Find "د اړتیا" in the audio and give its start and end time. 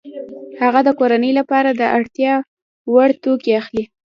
1.71-2.33